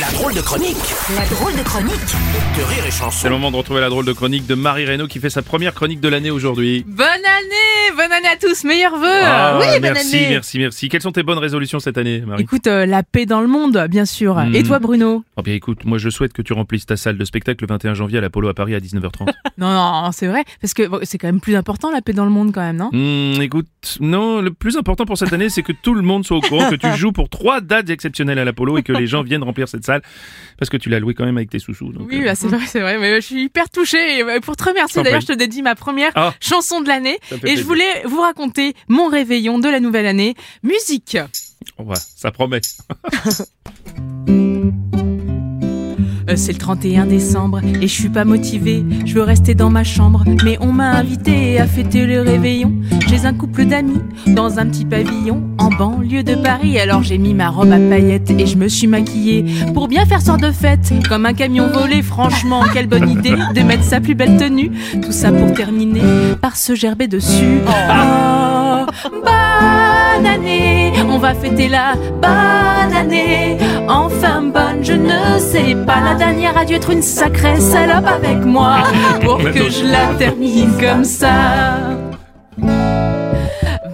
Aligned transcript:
La 0.00 0.10
drôle 0.12 0.34
de 0.34 0.40
chronique 0.40 0.76
La 1.16 1.24
drôle 1.26 1.54
de 1.54 1.62
chronique 1.62 1.92
de 1.94 2.62
Rire 2.62 2.84
et 2.86 2.90
C'est 2.90 3.28
le 3.28 3.34
moment 3.36 3.50
de 3.50 3.56
retrouver 3.56 3.80
la 3.80 3.88
drôle 3.88 4.04
de 4.04 4.12
chronique 4.12 4.46
de 4.46 4.54
Marie 4.54 4.84
Reynaud 4.84 5.06
qui 5.06 5.20
fait 5.20 5.30
sa 5.30 5.42
première 5.42 5.74
chronique 5.74 6.00
de 6.00 6.08
l'année 6.08 6.30
aujourd'hui. 6.30 6.84
Bonne 6.86 7.06
année 7.06 7.96
Bonne 7.96 8.12
année 8.12 8.28
à 8.28 8.36
tous, 8.36 8.64
meilleurs 8.64 8.98
vœux 8.98 9.22
Ah, 9.22 9.58
Oui, 9.60 9.66
bonne 9.74 9.92
merci, 9.92 10.16
année 10.16 10.28
merci, 10.30 10.58
merci. 10.58 10.88
Quelles 10.88 11.00
sont 11.02 11.12
tes 11.12 11.22
bonnes 11.22 11.38
résolutions 11.38 11.78
cette 11.78 11.96
année, 11.96 12.20
Marie 12.26 12.42
Écoute, 12.42 12.66
euh, 12.66 12.84
la 12.84 13.02
paix 13.04 13.24
dans 13.24 13.40
le 13.40 13.46
monde, 13.46 13.86
bien 13.88 14.04
sûr. 14.04 14.34
Hmm. 14.34 14.54
Et 14.54 14.64
toi, 14.64 14.80
Bruno 14.80 15.24
Oh 15.36 15.42
bien 15.42 15.54
écoute, 15.54 15.84
moi 15.84 15.96
je 15.96 16.10
souhaite 16.10 16.32
que 16.32 16.42
tu 16.42 16.52
remplisses 16.52 16.86
ta 16.86 16.96
salle 16.96 17.16
de 17.16 17.24
spectacle 17.24 17.64
le 17.64 17.68
21 17.68 17.94
janvier 17.94 18.18
à 18.18 18.20
l'Apollo 18.20 18.48
à 18.48 18.54
Paris 18.54 18.74
à 18.74 18.80
19h30. 18.80 19.28
Non, 19.58 19.72
non, 19.72 20.12
c'est 20.12 20.26
vrai, 20.26 20.44
parce 20.60 20.74
que 20.74 20.86
bon, 20.86 20.98
c'est 21.02 21.16
quand 21.16 21.28
même 21.28 21.40
plus 21.40 21.56
important, 21.56 21.90
la 21.90 22.02
paix 22.02 22.12
dans 22.12 22.26
le 22.26 22.30
monde, 22.30 22.52
quand 22.52 22.60
même, 22.60 22.76
non 22.76 22.90
Hmm, 22.92 23.40
écoute, 23.40 23.66
non, 24.00 24.42
le 24.42 24.50
plus 24.50 24.76
important 24.76 25.06
pour 25.06 25.16
cette 25.16 25.32
année, 25.32 25.48
c'est 25.48 25.62
que 25.62 25.72
tout 25.72 25.94
le 25.94 26.02
monde 26.02 26.26
soit 26.26 26.36
au 26.36 26.42
courant 26.42 26.68
que 26.68 26.74
tu 26.74 26.92
joues 26.98 27.12
pour 27.12 27.30
trois 27.30 27.62
dates 27.62 27.88
exceptionnelles 27.88 28.38
à 28.38 28.44
l'Apollo 28.44 28.76
et 28.76 28.82
que 28.82 28.92
les 28.92 29.06
gens 29.06 29.22
viennent 29.22 29.42
remplir 29.42 29.66
cette 29.66 29.85
salle 29.86 30.02
parce 30.58 30.68
que 30.70 30.76
tu 30.76 30.88
l'as 30.88 30.98
loué 31.00 31.14
quand 31.14 31.24
même 31.24 31.36
avec 31.36 31.50
tes 31.50 31.58
sous-sous. 31.58 31.92
donc, 31.92 32.08
Oui, 32.08 32.20
euh, 32.22 32.24
bah, 32.26 32.34
c'est 32.34 32.48
vrai, 32.48 32.66
c'est 32.66 32.80
vrai, 32.80 32.98
mais 32.98 33.20
je 33.20 33.26
suis 33.26 33.42
hyper 33.44 33.68
touchée. 33.70 34.18
Et 34.18 34.22
euh, 34.22 34.40
pour 34.40 34.56
te 34.56 34.64
remercier, 34.64 35.02
d'ailleurs, 35.02 35.20
je 35.20 35.26
te 35.26 35.32
dédie 35.32 35.62
ma 35.62 35.74
première 35.74 36.12
Ah. 36.14 36.34
chanson 36.40 36.80
de 36.80 36.88
l'année. 36.88 37.18
Et 37.44 37.56
je 37.56 37.62
voulais 37.62 38.02
vous 38.04 38.20
raconter 38.20 38.74
mon 38.88 39.08
réveillon 39.08 39.58
de 39.58 39.68
la 39.68 39.80
nouvelle 39.80 40.06
année. 40.06 40.34
Musique 40.62 41.16
oh, 41.78 41.82
ouais, 41.84 41.96
ça 42.16 42.30
promet. 42.30 42.60
Euh, 46.28 46.34
C'est 46.36 46.52
le 46.52 46.58
31 46.58 47.06
décembre 47.06 47.60
et 47.64 47.86
je 47.86 47.92
suis 47.92 48.08
pas 48.08 48.24
motivée. 48.24 48.84
Je 49.04 49.14
veux 49.14 49.22
rester 49.22 49.54
dans 49.54 49.70
ma 49.70 49.84
chambre, 49.84 50.24
mais 50.44 50.58
on 50.60 50.72
m'a 50.72 50.90
invité 50.92 51.58
à 51.58 51.66
fêter 51.66 52.06
le 52.06 52.20
réveillon 52.20 52.72
chez 53.08 53.26
un 53.26 53.32
couple 53.34 53.64
d'amis 53.64 54.00
dans 54.26 54.58
un 54.58 54.66
petit 54.66 54.84
pavillon 54.84 55.42
en 55.58 55.68
banlieue 55.70 56.22
de 56.22 56.34
Paris. 56.34 56.78
Alors 56.78 57.02
j'ai 57.02 57.18
mis 57.18 57.34
ma 57.34 57.48
robe 57.48 57.70
à 57.72 57.78
paillettes 57.78 58.30
et 58.30 58.46
je 58.46 58.56
me 58.56 58.68
suis 58.68 58.86
maquillée 58.86 59.44
pour 59.72 59.88
bien 59.88 60.04
faire 60.04 60.20
sorte 60.20 60.40
de 60.42 60.50
fête, 60.50 60.92
comme 61.08 61.26
un 61.26 61.32
camion 61.32 61.68
volé. 61.68 62.02
Franchement, 62.02 62.62
quelle 62.72 62.88
bonne 62.88 63.08
idée 63.08 63.34
de 63.54 63.60
mettre 63.62 63.84
sa 63.84 64.00
plus 64.00 64.14
belle 64.14 64.36
tenue. 64.36 64.70
Tout 65.02 65.12
ça 65.12 65.30
pour 65.32 65.52
terminer 65.52 66.02
par 66.40 66.56
se 66.56 66.74
gerber 66.74 67.06
dessus. 67.06 67.60
Oh, 67.66 68.55
bonne 69.12 70.26
année, 70.26 70.92
on 71.08 71.18
va 71.18 71.34
fêter 71.34 71.68
la 71.68 71.94
bonne 71.94 72.96
année. 72.96 73.58
Enfin 73.88 74.42
bonne, 74.42 74.82
je 74.82 74.92
ne 74.92 75.38
sais 75.38 75.74
pas. 75.86 76.00
La 76.00 76.14
dernière 76.14 76.56
a 76.56 76.64
dû 76.64 76.74
être 76.74 76.90
une 76.90 77.02
sacrée 77.02 77.60
salope 77.60 78.06
avec 78.06 78.44
moi 78.44 78.78
pour 79.22 79.38
que 79.38 79.70
je 79.70 79.84
la 79.84 80.14
termine 80.18 80.72
comme 80.80 81.04
ça. 81.04 81.78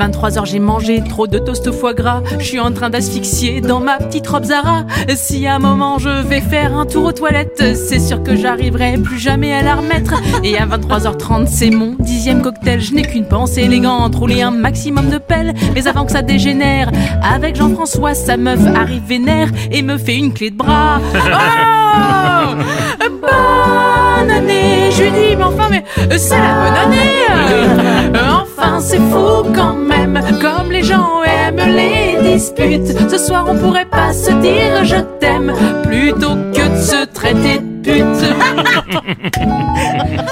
23h 0.00 0.46
j'ai 0.46 0.58
mangé 0.60 1.02
trop 1.06 1.26
de 1.26 1.38
toast 1.38 1.66
au 1.66 1.72
foie 1.72 1.92
gras. 1.92 2.22
Je 2.38 2.44
suis 2.44 2.58
en 2.58 2.72
train 2.72 2.88
d'asphyxier 2.88 3.60
dans 3.60 3.80
ma 3.80 3.98
petite 3.98 4.26
robe 4.26 4.44
Zara. 4.44 4.86
Si 5.14 5.46
à 5.46 5.56
un 5.56 5.58
moment 5.58 5.98
je 5.98 6.08
vais 6.08 6.40
faire 6.40 6.74
un 6.74 6.86
tour 6.86 7.04
aux 7.04 7.12
toilettes 7.12 7.62
C'est 7.74 7.98
sûr 7.98 8.22
que 8.22 8.34
j'arriverai 8.34 8.96
plus 8.96 9.18
jamais 9.18 9.52
à 9.52 9.62
la 9.62 9.74
remettre. 9.74 10.14
Et 10.42 10.56
à 10.56 10.66
23h30 10.66 11.46
c'est 11.48 11.68
mon 11.70 11.96
dixième 11.98 12.40
cocktail. 12.40 12.80
Je 12.80 12.94
n'ai 12.94 13.02
qu'une 13.02 13.26
pensée 13.26 13.62
élégante 13.62 14.14
Rouler 14.14 14.40
un 14.40 14.50
maximum 14.50 15.10
de 15.10 15.18
pelles 15.18 15.52
Mais 15.74 15.86
avant 15.86 16.06
que 16.06 16.12
ça 16.12 16.22
dégénère 16.22 16.90
Avec 17.22 17.56
Jean-François 17.56 18.14
sa 18.14 18.38
meuf 18.38 18.60
arrive 18.74 19.02
vénère 19.06 19.48
Et 19.70 19.82
me 19.82 19.98
fait 19.98 20.16
une 20.16 20.32
clé 20.32 20.50
de 20.50 20.56
bras. 20.56 21.00
Oh 21.92 22.54
Bonne 23.20 24.30
année 24.30 24.90
Je 24.92 25.02
lui 25.02 25.10
dis 25.10 25.36
mais 25.36 25.42
enfin 25.44 25.68
mais 25.70 25.84
c'est 26.16 26.38
la 26.38 26.54
bonne 26.54 26.92
année. 26.92 28.10
Enfin 28.42 28.78
c'est 28.80 28.98
fou 28.98 29.42
quand 29.54 29.74
même 29.74 29.89
Comme 30.40 30.72
les 30.72 30.82
gens 30.82 31.22
aiment 31.22 31.76
les 31.76 32.32
disputes. 32.32 33.10
Ce 33.10 33.18
soir 33.18 33.46
on 33.48 33.56
pourrait 33.56 33.86
pas 33.86 34.12
se 34.12 34.32
dire 34.40 34.84
je 34.84 34.96
t'aime 35.18 35.52
Plutôt 35.84 36.34
que 36.52 36.68
de 36.68 36.80
se 36.80 37.04
traiter 37.06 37.60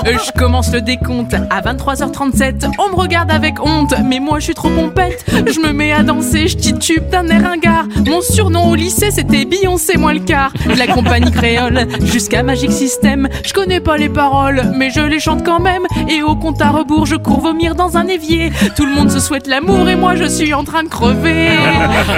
Je 0.04 0.32
commence 0.36 0.72
le 0.72 0.80
décompte 0.80 1.34
à 1.34 1.60
23h37 1.60 2.70
On 2.78 2.90
me 2.90 2.96
regarde 2.96 3.30
avec 3.30 3.60
honte 3.64 3.94
Mais 4.04 4.20
moi 4.20 4.38
je 4.38 4.44
suis 4.44 4.54
trop 4.54 4.68
pompette. 4.68 5.24
Je 5.30 5.60
me 5.60 5.72
mets 5.72 5.92
à 5.92 6.02
danser, 6.02 6.48
je 6.48 6.56
titube 6.56 7.08
d'un 7.10 7.26
air 7.28 7.42
ringard. 7.42 7.86
Mon 8.06 8.20
surnom 8.20 8.70
au 8.70 8.74
lycée 8.74 9.10
c'était 9.10 9.44
Beyoncé 9.44 9.96
moins 9.96 10.14
le 10.14 10.20
quart. 10.20 10.52
De 10.66 10.78
la 10.78 10.86
compagnie 10.86 11.30
créole 11.30 11.86
jusqu'à 12.02 12.42
Magic 12.42 12.72
System. 12.72 13.28
Je 13.44 13.52
connais 13.52 13.80
pas 13.80 13.96
les 13.96 14.08
paroles 14.08 14.62
Mais 14.74 14.90
je 14.90 15.00
les 15.00 15.20
chante 15.20 15.44
quand 15.44 15.60
même. 15.60 15.82
Et 16.08 16.22
au 16.22 16.36
compte 16.36 16.60
à 16.60 16.70
rebours 16.70 17.06
je 17.06 17.16
cours 17.16 17.40
vomir 17.40 17.74
dans 17.74 17.96
un 17.96 18.06
évier. 18.06 18.52
Tout 18.76 18.84
le 18.84 18.94
monde 18.94 19.10
se 19.10 19.20
souhaite 19.20 19.46
l'amour 19.46 19.88
Et 19.88 19.96
moi 19.96 20.16
je 20.16 20.24
suis 20.24 20.52
en 20.54 20.64
train 20.64 20.82
de 20.82 20.88
crever. 20.88 21.48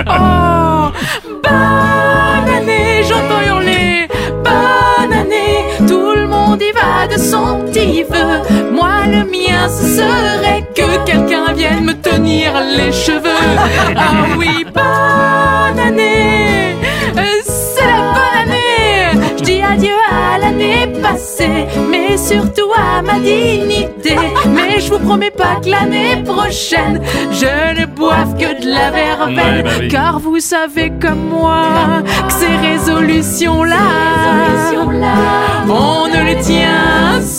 Oh 0.06 0.59
de 7.10 7.18
son 7.18 7.60
petit 7.66 8.02
vœu 8.04 8.42
Moi 8.72 9.06
le 9.06 9.24
mien 9.24 9.68
ce 9.68 9.86
serait 9.96 10.64
que 10.74 11.04
quelqu'un 11.04 11.52
vienne 11.52 11.84
me 11.84 11.92
tenir 11.94 12.52
les 12.76 12.92
cheveux. 12.92 13.30
Ah 13.96 14.26
oui 14.38 14.64
bonne 14.72 15.78
année 15.78 16.74
C'est 17.44 17.84
la 17.84 18.00
bonne 18.14 18.52
année. 18.52 19.34
Je 19.38 19.42
dis 19.44 19.62
adieu 19.62 19.96
à 20.10 20.38
l'année 20.38 20.86
passée 21.02 21.66
Mais 21.90 22.16
surtout 22.16 22.70
à 22.76 23.02
ma 23.02 23.18
dignité. 23.18 24.16
Mais 24.48 24.80
je 24.80 24.90
vous 24.90 24.98
promets 24.98 25.30
pas 25.30 25.56
que 25.62 25.70
l'année 25.70 26.22
prochaine 26.24 27.00
Je 27.32 27.80
ne 27.80 27.86
boive 27.86 28.34
que 28.34 28.60
de 28.62 28.68
la 28.70 28.90
verveine. 28.90 29.36
Ouais, 29.36 29.62
bah 29.62 29.70
oui. 29.80 29.88
Car 29.88 30.18
vous 30.18 30.40
savez 30.40 30.92
comme 31.00 31.28
moi 31.28 31.62
Que 32.26 32.32
ces 32.32 32.56
résolutions-là 32.68 33.76
On 35.68 36.08
ne 36.08 36.24
les 36.26 36.36
tient 36.40 36.89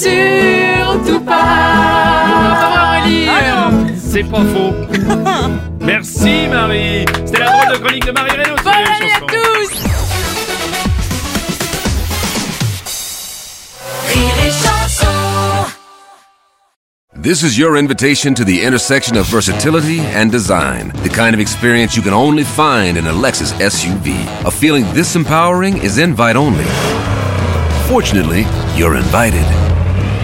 surtout 0.02 1.20
pas 1.22 3.00
Aurélie 3.02 3.28
ah 3.30 3.70
C'est 3.98 4.24
pas 4.24 4.44
faux. 4.54 4.74
Merci 5.80 6.48
Marie. 6.50 7.06
C'était 7.26 7.40
la 7.40 7.46
drôle 7.46 7.74
de 7.74 7.84
chronique 7.84 8.06
de 8.06 8.12
Marie 8.12 8.32
Reynaud. 8.32 8.56
Bonne 8.64 8.74
année 8.74 9.14
à 9.16 9.20
tous 9.20 9.72
This 17.22 17.44
is 17.44 17.56
your 17.56 17.78
invitation 17.78 18.34
to 18.34 18.44
the 18.44 18.64
intersection 18.64 19.16
of 19.16 19.28
versatility 19.28 20.00
and 20.00 20.32
design. 20.32 20.92
The 21.04 21.10
kind 21.10 21.36
of 21.36 21.40
experience 21.40 21.96
you 21.96 22.02
can 22.02 22.14
only 22.14 22.44
find 22.44 22.98
in 22.98 23.06
a 23.06 23.14
Lexus 23.14 23.54
SUV. 23.60 24.16
A 24.44 24.50
feeling 24.50 24.86
this 24.94 25.16
empowering 25.16 25.78
is 25.78 26.00
invite 26.00 26.36
only. 26.36 26.66
Fortunately, 27.88 28.46
you're 28.76 28.96
invited. 28.96 29.71